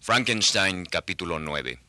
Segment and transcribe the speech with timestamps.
[0.00, 1.87] Frankenstein capítulo 9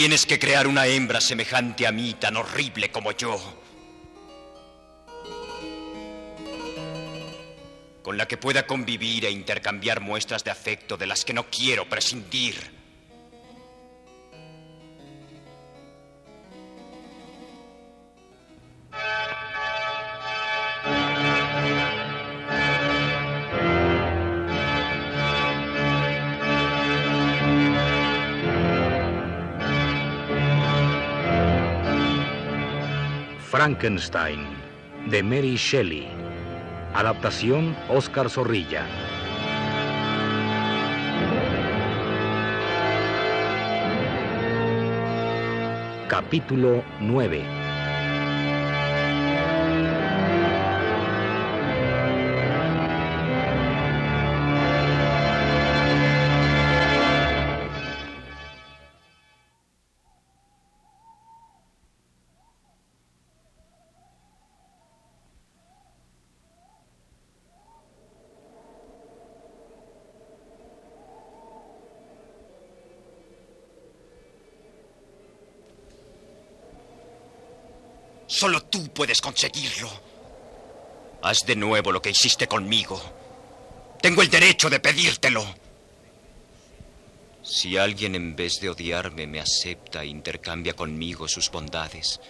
[0.00, 3.38] Tienes que crear una hembra semejante a mí, tan horrible como yo.
[8.00, 11.86] Con la que pueda convivir e intercambiar muestras de afecto de las que no quiero
[11.86, 12.79] prescindir.
[33.50, 34.46] Frankenstein,
[35.10, 36.06] de Mary Shelley.
[36.94, 38.86] Adaptación Oscar Zorrilla.
[46.06, 47.59] Capítulo 9.
[78.30, 79.90] Solo tú puedes conseguirlo.
[81.20, 83.02] Haz de nuevo lo que hiciste conmigo.
[84.00, 85.44] Tengo el derecho de pedírtelo.
[87.42, 92.20] Si alguien en vez de odiarme me acepta e intercambia conmigo sus bondades,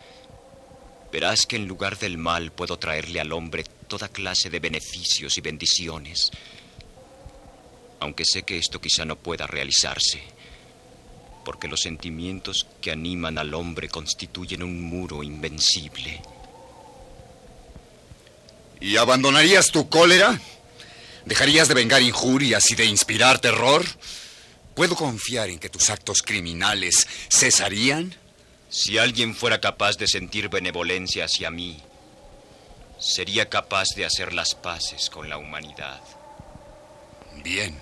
[1.13, 5.43] verás que en lugar del mal puedo traerle al hombre toda clase de beneficios y
[5.43, 6.31] bendiciones.
[8.01, 10.40] Aunque sé que esto quizá no pueda realizarse
[11.45, 16.21] porque los sentimientos que animan al hombre constituyen un muro invencible.
[18.81, 20.41] ¿Y abandonarías tu cólera?
[21.27, 23.85] ¿Dejarías de vengar injurias y de inspirar terror?
[24.75, 28.15] ¿Puedo confiar en que tus actos criminales cesarían?
[28.71, 31.83] Si alguien fuera capaz de sentir benevolencia hacia mí,
[32.99, 36.01] sería capaz de hacer las paces con la humanidad.
[37.43, 37.79] Bien,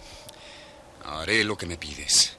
[1.04, 2.32] haré lo que me pides.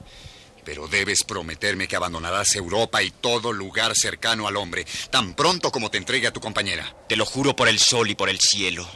[0.64, 5.90] Pero debes prometerme que abandonarás Europa y todo lugar cercano al hombre, tan pronto como
[5.90, 6.94] te entregue a tu compañera.
[7.08, 8.88] Te lo juro por el sol y por el cielo.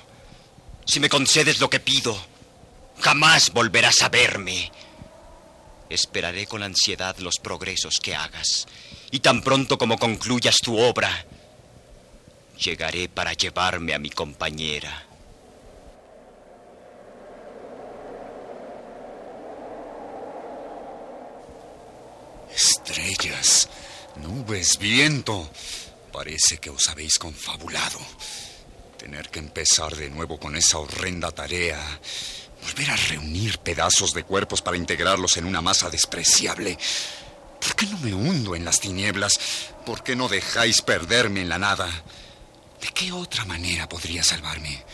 [0.86, 2.16] Si me concedes lo que pido,
[3.00, 4.70] jamás volverás a verme.
[5.88, 8.66] Esperaré con ansiedad los progresos que hagas.
[9.10, 11.25] Y tan pronto como concluyas tu obra,
[12.58, 15.06] llegaré para llevarme a mi compañera.
[24.24, 25.50] Nubes, viento.
[26.12, 27.98] Parece que os habéis confabulado.
[28.98, 31.80] Tener que empezar de nuevo con esa horrenda tarea.
[32.62, 36.78] Volver a reunir pedazos de cuerpos para integrarlos en una masa despreciable.
[37.60, 39.38] ¿Por qué no me hundo en las tinieblas?
[39.84, 41.88] ¿Por qué no dejáis perderme en la nada?
[42.80, 44.84] ¿De qué otra manera podría salvarme?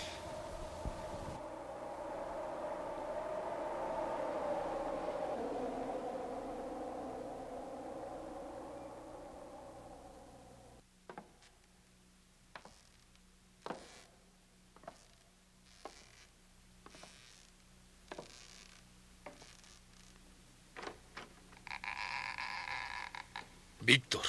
[23.90, 24.22] Víctor,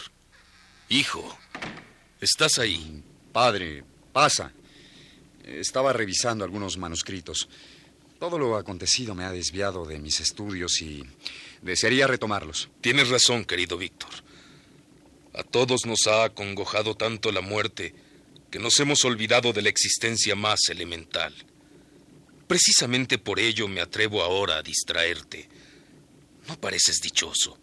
[0.92, 1.38] hijo,
[2.20, 3.02] ¿estás ahí?
[3.32, 4.52] Padre, pasa.
[5.46, 7.48] Estaba revisando algunos manuscritos.
[8.20, 11.04] Todo lo acontecido me ha desviado de mis estudios y
[11.62, 12.70] desearía retomarlos.
[12.82, 14.10] Tienes razón, querido Víctor.
[15.34, 17.96] A todos nos ha acongojado tanto la muerte
[18.52, 21.34] que nos hemos olvidado de la existencia más elemental.
[22.48, 25.48] Precisamente por ello me atrevo ahora a distraerte.
[26.50, 27.58] No pareces dichoso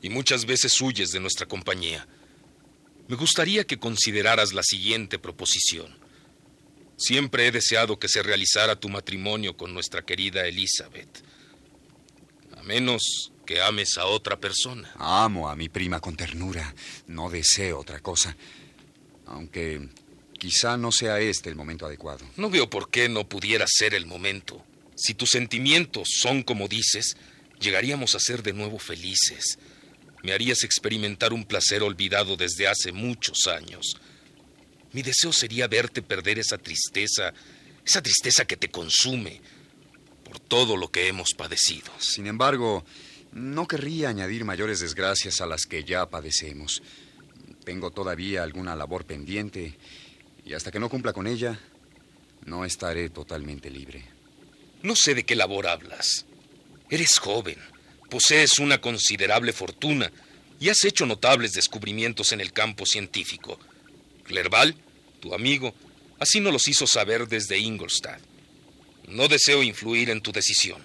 [0.00, 2.08] y muchas veces huyes de nuestra compañía.
[3.08, 5.94] Me gustaría que consideraras la siguiente proposición.
[6.96, 11.22] Siempre he deseado que se realizara tu matrimonio con nuestra querida Elizabeth.
[12.56, 14.90] A menos que ames a otra persona.
[14.96, 16.74] Amo a mi prima con ternura.
[17.06, 18.36] No deseo otra cosa.
[19.26, 19.88] Aunque
[20.38, 22.24] quizá no sea este el momento adecuado.
[22.36, 24.64] No veo por qué no pudiera ser el momento.
[24.94, 27.16] Si tus sentimientos son como dices,
[27.60, 29.58] llegaríamos a ser de nuevo felices.
[30.24, 34.00] Me harías experimentar un placer olvidado desde hace muchos años.
[34.92, 37.34] Mi deseo sería verte perder esa tristeza,
[37.84, 39.42] esa tristeza que te consume
[40.24, 41.92] por todo lo que hemos padecido.
[41.98, 42.86] Sin embargo,
[43.32, 46.82] no querría añadir mayores desgracias a las que ya padecemos.
[47.64, 49.76] Tengo todavía alguna labor pendiente
[50.46, 51.60] y hasta que no cumpla con ella,
[52.46, 54.06] no estaré totalmente libre.
[54.82, 56.24] No sé de qué labor hablas.
[56.88, 57.58] Eres joven,
[58.10, 60.10] posees una considerable fortuna
[60.60, 63.58] y has hecho notables descubrimientos en el campo científico.
[64.24, 64.74] Clerval,
[65.20, 65.74] tu amigo,
[66.18, 68.20] así nos los hizo saber desde Ingolstadt.
[69.08, 70.84] No deseo influir en tu decisión,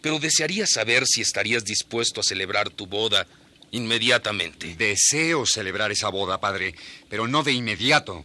[0.00, 3.26] pero desearía saber si estarías dispuesto a celebrar tu boda
[3.70, 4.74] inmediatamente.
[4.76, 6.74] Deseo celebrar esa boda, padre,
[7.08, 8.24] pero no de inmediato.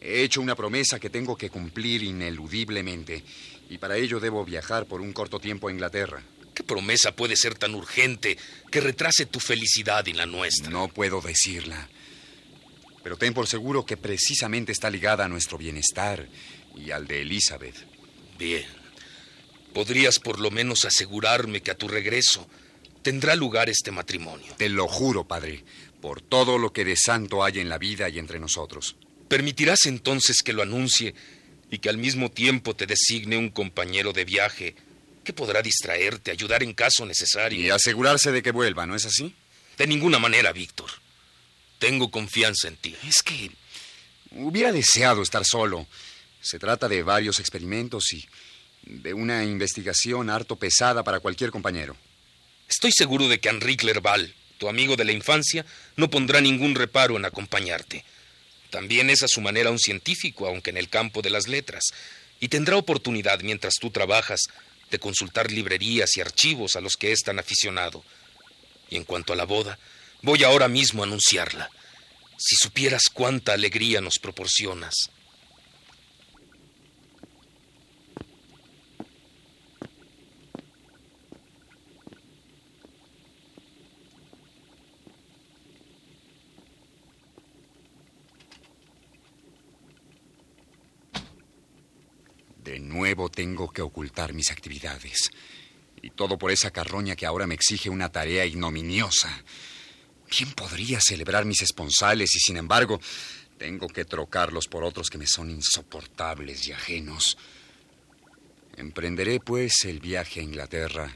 [0.00, 3.24] He hecho una promesa que tengo que cumplir ineludiblemente,
[3.70, 6.22] y para ello debo viajar por un corto tiempo a Inglaterra.
[6.64, 8.38] ¿Qué promesa puede ser tan urgente
[8.70, 10.70] que retrase tu felicidad y la nuestra?
[10.70, 11.90] No puedo decirla.
[13.02, 16.26] Pero ten por seguro que precisamente está ligada a nuestro bienestar
[16.74, 17.76] y al de Elizabeth.
[18.38, 18.64] Bien.
[19.74, 22.48] ¿Podrías por lo menos asegurarme que a tu regreso
[23.02, 24.54] tendrá lugar este matrimonio?
[24.56, 25.62] Te lo juro, padre,
[26.00, 28.96] por todo lo que de santo hay en la vida y entre nosotros.
[29.28, 31.14] ¿Permitirás entonces que lo anuncie
[31.70, 34.76] y que al mismo tiempo te designe un compañero de viaje
[35.24, 37.60] que podrá distraerte, ayudar en caso necesario.
[37.60, 39.34] Y asegurarse de que vuelva, ¿no es así?
[39.76, 40.90] De ninguna manera, Víctor.
[41.78, 42.94] Tengo confianza en ti.
[43.06, 43.50] Es que
[44.32, 45.86] hubiera deseado estar solo.
[46.40, 48.24] Se trata de varios experimentos y
[48.82, 51.96] de una investigación harto pesada para cualquier compañero.
[52.68, 55.64] Estoy seguro de que Henri Clerval, tu amigo de la infancia,
[55.96, 58.04] no pondrá ningún reparo en acompañarte.
[58.70, 61.84] También es a su manera un científico, aunque en el campo de las letras,
[62.40, 64.40] y tendrá oportunidad mientras tú trabajas
[64.90, 68.04] de consultar librerías y archivos a los que es tan aficionado.
[68.90, 69.78] Y en cuanto a la boda,
[70.22, 71.70] voy ahora mismo a anunciarla.
[72.36, 75.10] Si supieras cuánta alegría nos proporcionas.
[92.64, 95.30] De nuevo tengo que ocultar mis actividades.
[96.00, 99.44] Y todo por esa carroña que ahora me exige una tarea ignominiosa.
[100.30, 102.98] Bien podría celebrar mis esponsales y sin embargo
[103.58, 107.36] tengo que trocarlos por otros que me son insoportables y ajenos.
[108.78, 111.14] Emprenderé pues el viaje a Inglaterra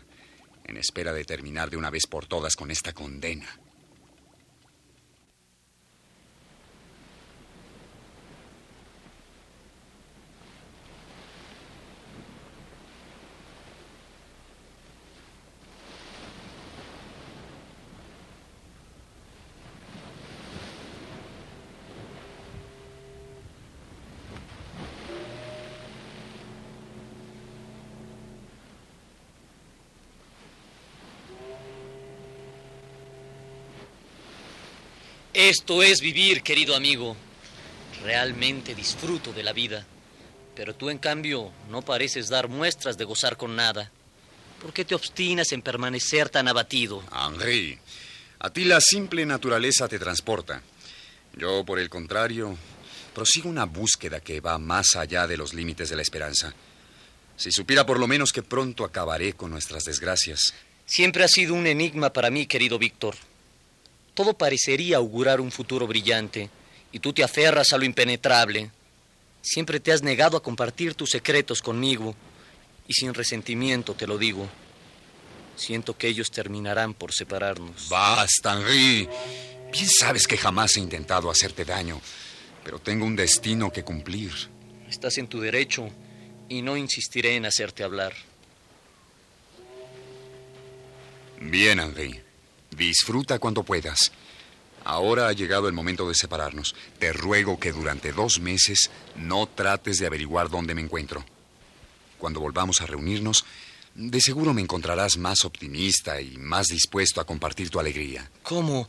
[0.64, 3.48] en espera de terminar de una vez por todas con esta condena.
[35.38, 37.16] Esto es vivir, querido amigo.
[38.02, 39.86] Realmente disfruto de la vida.
[40.56, 43.88] Pero tú, en cambio, no pareces dar muestras de gozar con nada.
[44.60, 47.04] ¿Por qué te obstinas en permanecer tan abatido?
[47.12, 47.78] Henri,
[48.40, 50.60] a ti la simple naturaleza te transporta.
[51.36, 52.58] Yo, por el contrario,
[53.14, 56.52] prosigo una búsqueda que va más allá de los límites de la esperanza.
[57.36, 60.52] Si supiera por lo menos que pronto acabaré con nuestras desgracias.
[60.84, 63.14] Siempre ha sido un enigma para mí, querido Víctor.
[64.18, 66.50] Todo parecería augurar un futuro brillante
[66.90, 68.68] y tú te aferras a lo impenetrable.
[69.40, 72.16] Siempre te has negado a compartir tus secretos conmigo
[72.88, 74.48] y sin resentimiento te lo digo.
[75.54, 77.88] Siento que ellos terminarán por separarnos.
[77.88, 79.08] Basta, Henri.
[79.70, 82.00] Bien sabes que jamás he intentado hacerte daño,
[82.64, 84.32] pero tengo un destino que cumplir.
[84.88, 85.90] Estás en tu derecho
[86.48, 88.14] y no insistiré en hacerte hablar.
[91.40, 92.27] Bien, Henri.
[92.70, 94.12] Disfruta cuando puedas.
[94.84, 96.74] Ahora ha llegado el momento de separarnos.
[96.98, 101.24] Te ruego que durante dos meses no trates de averiguar dónde me encuentro.
[102.18, 103.44] Cuando volvamos a reunirnos,
[103.94, 108.30] de seguro me encontrarás más optimista y más dispuesto a compartir tu alegría.
[108.42, 108.88] ¿Cómo?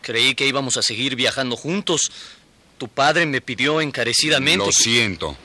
[0.00, 2.10] Creí que íbamos a seguir viajando juntos.
[2.78, 4.64] Tu padre me pidió encarecidamente.
[4.64, 5.36] Lo siento.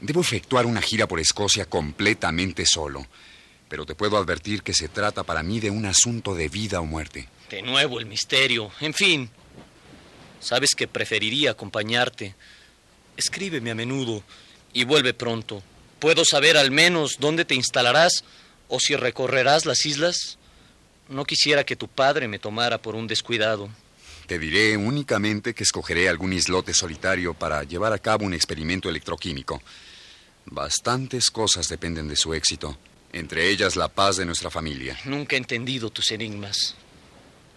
[0.00, 3.06] Debo efectuar una gira por Escocia completamente solo
[3.70, 6.84] pero te puedo advertir que se trata para mí de un asunto de vida o
[6.84, 7.28] muerte.
[7.48, 8.72] De nuevo el misterio.
[8.80, 9.30] En fin,
[10.40, 12.34] sabes que preferiría acompañarte.
[13.16, 14.24] Escríbeme a menudo
[14.72, 15.62] y vuelve pronto.
[16.00, 18.24] ¿Puedo saber al menos dónde te instalarás
[18.68, 20.36] o si recorrerás las islas?
[21.08, 23.70] No quisiera que tu padre me tomara por un descuidado.
[24.26, 29.62] Te diré únicamente que escogeré algún islote solitario para llevar a cabo un experimento electroquímico.
[30.46, 32.76] Bastantes cosas dependen de su éxito,
[33.12, 34.98] entre ellas la paz de nuestra familia.
[35.04, 36.74] Nunca he entendido tus enigmas.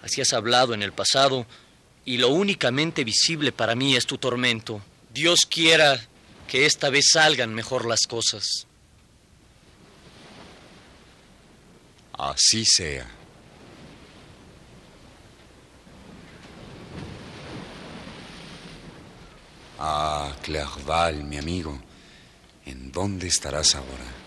[0.01, 1.45] Así has hablado en el pasado
[2.05, 4.81] y lo únicamente visible para mí es tu tormento.
[5.13, 5.99] Dios quiera
[6.47, 8.67] que esta vez salgan mejor las cosas.
[12.13, 13.07] Así sea.
[19.79, 21.77] Ah, Clerval, mi amigo,
[22.65, 24.22] ¿en dónde estarás ahora?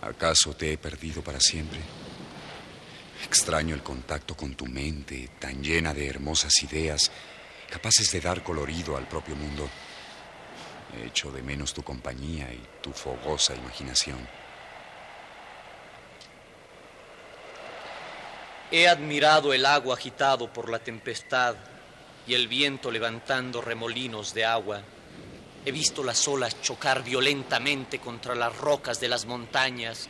[0.00, 1.80] ¿Acaso te he perdido para siempre?
[3.24, 7.10] Extraño el contacto con tu mente, tan llena de hermosas ideas,
[7.68, 9.68] capaces de dar colorido al propio mundo.
[11.04, 14.18] Echo de menos tu compañía y tu fogosa imaginación.
[18.70, 21.56] He admirado el agua agitado por la tempestad
[22.26, 24.82] y el viento levantando remolinos de agua.
[25.64, 30.08] He visto las olas chocar violentamente contra las rocas de las montañas,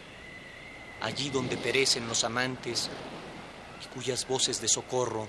[1.00, 2.90] allí donde perecen los amantes
[3.82, 5.26] y cuyas voces de socorro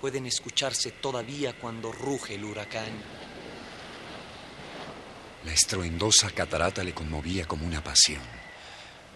[0.00, 2.92] pueden escucharse todavía cuando ruge el huracán.
[5.44, 8.22] La estruendosa catarata le conmovía como una pasión.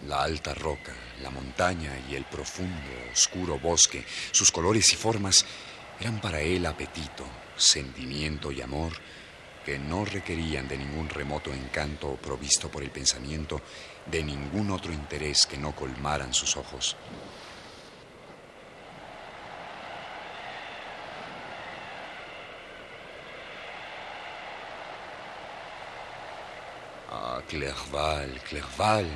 [0.07, 5.45] La alta roca, la montaña y el profundo, oscuro bosque, sus colores y formas
[5.99, 7.25] eran para él apetito,
[7.57, 8.93] sentimiento y amor
[9.65, 13.61] que no requerían de ningún remoto encanto provisto por el pensamiento,
[14.05, 16.95] de ningún otro interés que no colmaran sus ojos.
[27.11, 29.07] Ah, Clerval, Clerval.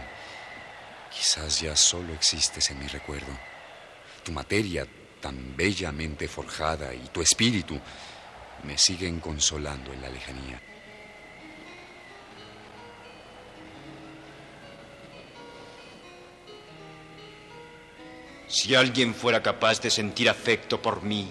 [1.11, 3.37] Quizás ya solo existes en mi recuerdo.
[4.23, 4.87] Tu materia,
[5.21, 7.79] tan bellamente forjada, y tu espíritu
[8.63, 10.61] me siguen consolando en la lejanía.
[18.47, 21.27] Si alguien fuera capaz de sentir afecto por mí,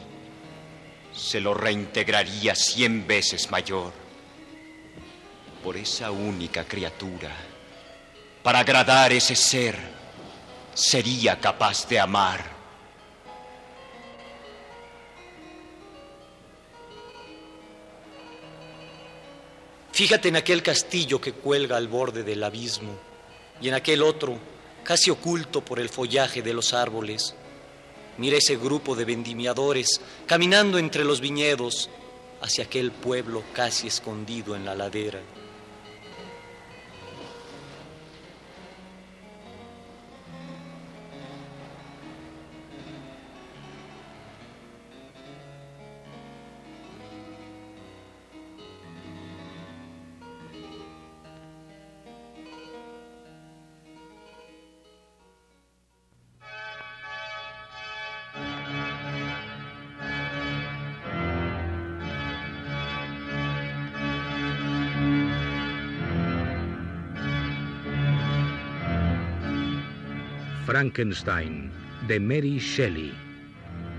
[1.14, 3.92] se lo reintegraría cien veces mayor.
[5.62, 7.30] Por esa única criatura,
[8.42, 9.78] para agradar ese ser,
[10.74, 12.51] sería capaz de amar.
[19.92, 22.98] Fíjate en aquel castillo que cuelga al borde del abismo
[23.60, 24.38] y en aquel otro,
[24.82, 27.34] casi oculto por el follaje de los árboles.
[28.16, 31.90] Mira ese grupo de vendimiadores caminando entre los viñedos
[32.40, 35.20] hacia aquel pueblo casi escondido en la ladera.
[70.72, 71.70] Frankenstein,
[72.08, 73.12] de Mary Shelley.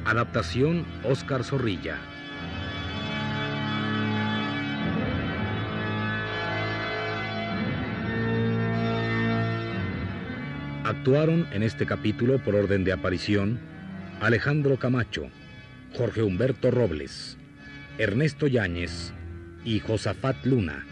[0.06, 2.00] Adaptación Oscar Zorrilla.
[10.84, 13.60] Actuaron en este capítulo por orden de aparición
[14.20, 15.30] Alejandro Camacho,
[15.96, 17.38] Jorge Humberto Robles,
[18.00, 19.14] Ernesto Yáñez
[19.64, 20.88] y Josafat Luna.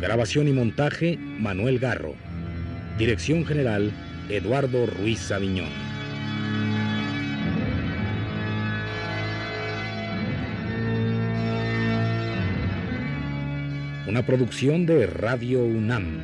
[0.00, 2.14] Grabación y montaje, Manuel Garro.
[2.96, 3.92] Dirección general,
[4.30, 5.68] Eduardo Ruiz Aviñón.
[14.06, 16.22] Una producción de Radio UNAM.